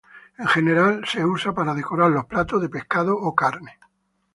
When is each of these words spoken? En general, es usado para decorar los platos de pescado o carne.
En 0.39 0.47
general, 0.47 1.03
es 1.13 1.23
usado 1.23 1.53
para 1.53 1.75
decorar 1.75 2.09
los 2.09 2.25
platos 2.25 2.59
de 2.59 2.69
pescado 2.69 3.15
o 3.15 3.35
carne. 3.35 3.77